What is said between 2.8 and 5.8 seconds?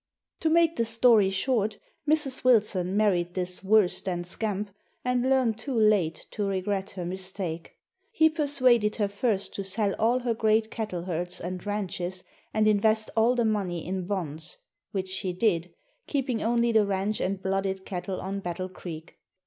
married this worse than scamp and learned too